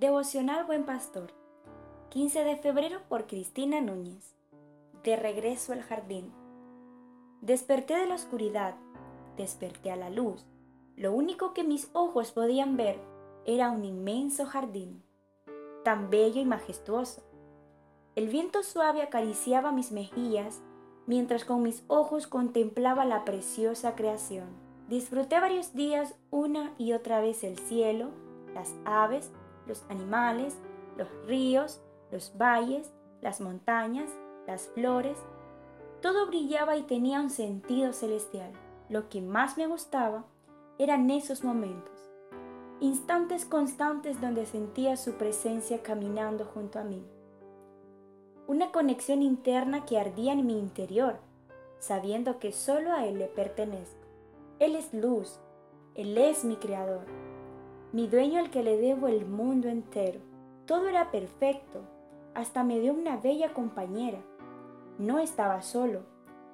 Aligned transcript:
Devocional 0.00 0.64
Buen 0.64 0.86
Pastor, 0.86 1.30
15 2.08 2.42
de 2.42 2.56
febrero 2.56 3.00
por 3.10 3.26
Cristina 3.26 3.82
Núñez. 3.82 4.34
De 5.04 5.14
regreso 5.14 5.74
al 5.74 5.82
jardín. 5.82 6.32
Desperté 7.42 7.98
de 7.98 8.06
la 8.06 8.14
oscuridad, 8.14 8.76
desperté 9.36 9.90
a 9.90 9.96
la 9.96 10.08
luz. 10.08 10.46
Lo 10.96 11.12
único 11.12 11.52
que 11.52 11.64
mis 11.64 11.90
ojos 11.92 12.32
podían 12.32 12.78
ver 12.78 12.98
era 13.44 13.70
un 13.70 13.84
inmenso 13.84 14.46
jardín, 14.46 15.02
tan 15.84 16.08
bello 16.08 16.40
y 16.40 16.46
majestuoso. 16.46 17.22
El 18.16 18.28
viento 18.28 18.62
suave 18.62 19.02
acariciaba 19.02 19.70
mis 19.70 19.92
mejillas 19.92 20.62
mientras 21.06 21.44
con 21.44 21.62
mis 21.62 21.84
ojos 21.88 22.26
contemplaba 22.26 23.04
la 23.04 23.26
preciosa 23.26 23.96
creación. 23.96 24.46
Disfruté 24.88 25.38
varios 25.40 25.74
días 25.74 26.14
una 26.30 26.72
y 26.78 26.94
otra 26.94 27.20
vez 27.20 27.44
el 27.44 27.58
cielo, 27.58 28.08
las 28.54 28.74
aves, 28.86 29.30
los 29.66 29.84
animales, 29.88 30.56
los 30.96 31.08
ríos, 31.26 31.80
los 32.10 32.36
valles, 32.36 32.92
las 33.20 33.40
montañas, 33.40 34.10
las 34.46 34.68
flores. 34.68 35.18
Todo 36.00 36.26
brillaba 36.26 36.76
y 36.76 36.82
tenía 36.82 37.20
un 37.20 37.30
sentido 37.30 37.92
celestial. 37.92 38.52
Lo 38.88 39.08
que 39.08 39.20
más 39.20 39.56
me 39.56 39.66
gustaba 39.66 40.24
eran 40.78 41.10
esos 41.10 41.44
momentos, 41.44 42.10
instantes 42.80 43.44
constantes 43.44 44.20
donde 44.20 44.46
sentía 44.46 44.96
su 44.96 45.12
presencia 45.12 45.82
caminando 45.82 46.44
junto 46.44 46.78
a 46.78 46.84
mí. 46.84 47.04
Una 48.46 48.72
conexión 48.72 49.22
interna 49.22 49.84
que 49.84 49.98
ardía 49.98 50.32
en 50.32 50.46
mi 50.46 50.58
interior, 50.58 51.18
sabiendo 51.78 52.38
que 52.38 52.52
solo 52.52 52.92
a 52.92 53.06
Él 53.06 53.18
le 53.18 53.26
pertenezco. 53.26 54.00
Él 54.58 54.74
es 54.74 54.92
luz, 54.92 55.38
Él 55.94 56.18
es 56.18 56.44
mi 56.44 56.56
creador 56.56 57.29
mi 57.92 58.06
dueño 58.06 58.38
al 58.38 58.50
que 58.50 58.62
le 58.62 58.76
debo 58.76 59.08
el 59.08 59.26
mundo 59.26 59.68
entero. 59.68 60.20
Todo 60.66 60.88
era 60.88 61.10
perfecto, 61.10 61.80
hasta 62.34 62.62
me 62.62 62.78
dio 62.78 62.92
una 62.92 63.16
bella 63.16 63.52
compañera. 63.52 64.20
No 64.98 65.18
estaba 65.18 65.62
solo, 65.62 66.02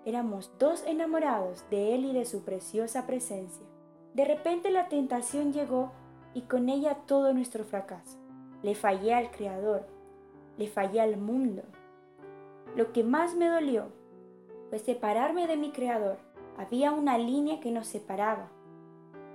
éramos 0.06 0.50
dos 0.58 0.82
enamorados 0.86 1.64
de 1.70 1.94
él 1.94 2.06
y 2.06 2.12
de 2.12 2.24
su 2.24 2.42
preciosa 2.42 3.06
presencia. 3.06 3.66
De 4.14 4.24
repente 4.24 4.70
la 4.70 4.88
tentación 4.88 5.52
llegó 5.52 5.92
y 6.32 6.42
con 6.42 6.68
ella 6.70 6.98
todo 7.06 7.34
nuestro 7.34 7.64
fracaso. 7.64 8.18
Le 8.62 8.74
fallé 8.74 9.12
al 9.12 9.30
Creador, 9.30 9.86
le 10.56 10.68
fallé 10.68 11.00
al 11.00 11.18
mundo. 11.18 11.62
Lo 12.74 12.92
que 12.92 13.04
más 13.04 13.34
me 13.34 13.48
dolió 13.48 13.88
fue 14.70 14.78
separarme 14.78 15.46
de 15.46 15.56
mi 15.56 15.70
Creador. 15.70 16.18
Había 16.56 16.92
una 16.92 17.18
línea 17.18 17.60
que 17.60 17.70
nos 17.70 17.86
separaba. 17.86 18.48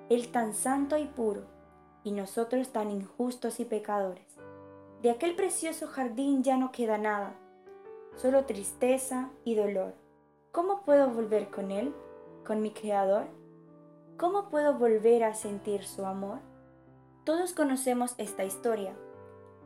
Él 0.09 0.31
tan 0.31 0.53
santo 0.53 0.97
y 0.97 1.05
puro, 1.05 1.43
y 2.03 2.11
nosotros 2.11 2.69
tan 2.69 2.91
injustos 2.91 3.59
y 3.59 3.66
pecadores. 3.66 4.38
De 5.02 5.09
aquel 5.09 5.35
precioso 5.35 5.88
jardín 5.88 6.43
ya 6.43 6.58
no 6.58 6.71
queda 6.71 6.97
nada, 6.97 7.35
solo 8.16 8.45
tristeza 8.45 9.30
y 9.43 9.55
dolor. 9.55 9.93
¿Cómo 10.52 10.83
puedo 10.83 11.09
volver 11.09 11.49
con 11.49 11.71
Él, 11.71 11.93
con 12.45 12.61
mi 12.61 12.71
Creador? 12.71 13.25
¿Cómo 14.17 14.49
puedo 14.49 14.77
volver 14.77 15.23
a 15.23 15.33
sentir 15.33 15.83
su 15.83 16.05
amor? 16.05 16.39
Todos 17.23 17.53
conocemos 17.53 18.15
esta 18.17 18.43
historia. 18.43 18.93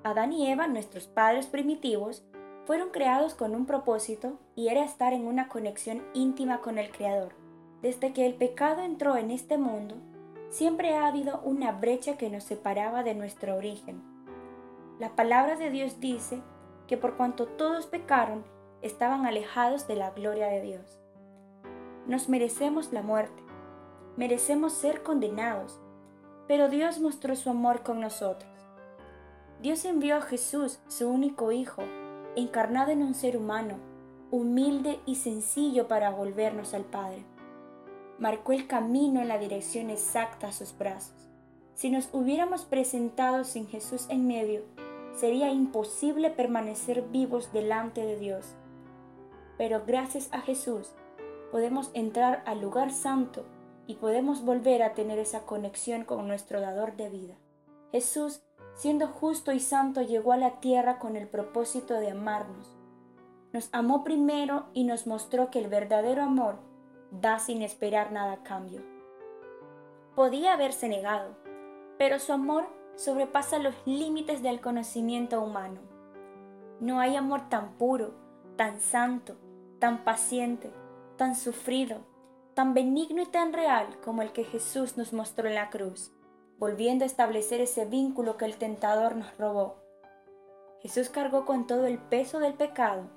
Adán 0.03 0.31
y 0.31 0.49
Eva, 0.49 0.67
nuestros 0.67 1.07
padres 1.07 1.47
primitivos, 1.47 2.23
fueron 2.65 2.89
creados 2.89 3.33
con 3.33 3.55
un 3.55 3.65
propósito 3.65 4.39
y 4.55 4.67
era 4.69 4.83
estar 4.83 5.13
en 5.13 5.27
una 5.27 5.47
conexión 5.47 6.03
íntima 6.13 6.61
con 6.61 6.77
el 6.77 6.91
Creador. 6.91 7.33
Desde 7.81 8.13
que 8.13 8.25
el 8.25 8.35
pecado 8.35 8.81
entró 8.81 9.17
en 9.17 9.31
este 9.31 9.57
mundo, 9.57 9.95
siempre 10.49 10.95
ha 10.95 11.07
habido 11.07 11.41
una 11.43 11.71
brecha 11.71 12.17
que 12.17 12.29
nos 12.29 12.43
separaba 12.43 13.03
de 13.03 13.15
nuestro 13.15 13.55
origen. 13.55 14.01
La 14.99 15.15
palabra 15.15 15.55
de 15.55 15.69
Dios 15.69 15.99
dice 15.99 16.41
que 16.87 16.97
por 16.97 17.17
cuanto 17.17 17.47
todos 17.47 17.87
pecaron, 17.87 18.43
estaban 18.81 19.25
alejados 19.25 19.87
de 19.87 19.95
la 19.95 20.11
gloria 20.11 20.47
de 20.47 20.61
Dios. 20.61 20.99
Nos 22.07 22.29
merecemos 22.29 22.93
la 22.93 23.01
muerte, 23.01 23.43
merecemos 24.15 24.73
ser 24.73 25.03
condenados, 25.03 25.79
pero 26.47 26.69
Dios 26.69 26.99
mostró 26.99 27.35
su 27.35 27.49
amor 27.49 27.81
con 27.81 27.99
nosotros. 27.99 28.51
Dios 29.61 29.83
envió 29.85 30.17
a 30.17 30.21
Jesús, 30.21 30.79
su 30.87 31.09
único 31.09 31.51
Hijo, 31.51 31.81
encarnado 32.35 32.91
en 32.91 33.01
un 33.01 33.15
ser 33.15 33.37
humano, 33.37 33.77
humilde 34.29 34.99
y 35.05 35.15
sencillo 35.15 35.87
para 35.87 36.11
volvernos 36.11 36.73
al 36.73 36.83
Padre 36.83 37.25
marcó 38.19 38.53
el 38.53 38.67
camino 38.67 39.21
en 39.21 39.27
la 39.27 39.37
dirección 39.37 39.89
exacta 39.89 40.47
a 40.47 40.51
sus 40.51 40.77
brazos. 40.77 41.29
Si 41.73 41.89
nos 41.89 42.09
hubiéramos 42.13 42.63
presentado 42.63 43.43
sin 43.43 43.67
Jesús 43.67 44.05
en 44.09 44.27
medio, 44.27 44.63
sería 45.15 45.51
imposible 45.51 46.29
permanecer 46.29 47.03
vivos 47.03 47.51
delante 47.51 48.05
de 48.05 48.17
Dios. 48.17 48.55
Pero 49.57 49.83
gracias 49.85 50.29
a 50.31 50.41
Jesús 50.41 50.91
podemos 51.51 51.91
entrar 51.93 52.43
al 52.45 52.61
lugar 52.61 52.91
santo 52.91 53.45
y 53.87 53.95
podemos 53.95 54.43
volver 54.43 54.83
a 54.83 54.93
tener 54.93 55.19
esa 55.19 55.45
conexión 55.45 56.03
con 56.03 56.27
nuestro 56.27 56.59
dador 56.59 56.95
de 56.95 57.09
vida. 57.09 57.35
Jesús, 57.91 58.41
siendo 58.75 59.07
justo 59.07 59.51
y 59.51 59.59
santo, 59.59 60.01
llegó 60.01 60.33
a 60.33 60.37
la 60.37 60.59
tierra 60.59 60.99
con 60.99 61.15
el 61.15 61.27
propósito 61.27 61.93
de 61.93 62.11
amarnos. 62.11 62.75
Nos 63.53 63.69
amó 63.71 64.03
primero 64.03 64.65
y 64.73 64.83
nos 64.83 65.07
mostró 65.07 65.49
que 65.49 65.59
el 65.59 65.67
verdadero 65.67 66.23
amor 66.23 66.59
da 67.21 67.39
sin 67.39 67.61
esperar 67.61 68.11
nada 68.11 68.33
a 68.33 68.43
cambio. 68.43 68.81
Podía 70.15 70.53
haberse 70.53 70.87
negado, 70.87 71.35
pero 71.97 72.19
su 72.19 72.33
amor 72.33 72.65
sobrepasa 72.95 73.59
los 73.59 73.75
límites 73.85 74.41
del 74.41 74.61
conocimiento 74.61 75.41
humano. 75.41 75.81
No 76.79 76.99
hay 76.99 77.15
amor 77.15 77.49
tan 77.49 77.73
puro, 77.77 78.13
tan 78.55 78.79
santo, 78.79 79.35
tan 79.79 80.03
paciente, 80.03 80.71
tan 81.17 81.35
sufrido, 81.35 81.97
tan 82.53 82.73
benigno 82.73 83.21
y 83.21 83.25
tan 83.25 83.53
real 83.53 83.99
como 84.03 84.21
el 84.21 84.31
que 84.31 84.43
Jesús 84.43 84.97
nos 84.97 85.13
mostró 85.13 85.47
en 85.47 85.55
la 85.55 85.69
cruz, 85.69 86.11
volviendo 86.57 87.03
a 87.03 87.07
establecer 87.07 87.61
ese 87.61 87.85
vínculo 87.85 88.37
que 88.37 88.45
el 88.45 88.57
tentador 88.57 89.15
nos 89.15 89.37
robó. 89.37 89.75
Jesús 90.81 91.09
cargó 91.09 91.45
con 91.45 91.67
todo 91.67 91.85
el 91.85 91.97
peso 91.97 92.39
del 92.39 92.53
pecado 92.53 93.09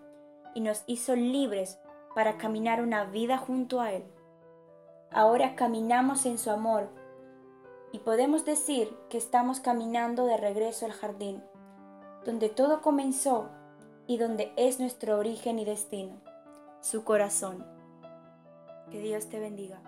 y 0.54 0.60
nos 0.60 0.82
hizo 0.86 1.14
libres 1.14 1.78
para 2.14 2.36
caminar 2.38 2.82
una 2.82 3.04
vida 3.04 3.38
junto 3.38 3.80
a 3.80 3.92
Él. 3.92 4.04
Ahora 5.10 5.54
caminamos 5.54 6.26
en 6.26 6.38
su 6.38 6.50
amor 6.50 6.88
y 7.92 7.98
podemos 8.00 8.44
decir 8.44 8.94
que 9.08 9.18
estamos 9.18 9.60
caminando 9.60 10.26
de 10.26 10.36
regreso 10.36 10.86
al 10.86 10.92
jardín, 10.92 11.42
donde 12.24 12.48
todo 12.48 12.82
comenzó 12.82 13.48
y 14.06 14.18
donde 14.18 14.52
es 14.56 14.80
nuestro 14.80 15.18
origen 15.18 15.58
y 15.58 15.64
destino, 15.64 16.20
su 16.80 17.04
corazón. 17.04 17.64
Que 18.90 19.00
Dios 19.00 19.28
te 19.28 19.38
bendiga. 19.38 19.80